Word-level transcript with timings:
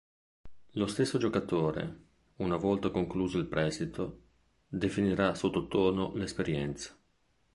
Lo 0.71 0.87
stesso 0.87 1.19
giocatore, 1.19 2.05
una 2.37 2.55
volta 2.55 2.89
concluso 2.89 3.37
il 3.37 3.45
prestito, 3.45 4.21
definirà 4.67 5.35
sottotono 5.35 6.15
l'esperienza. 6.15 6.97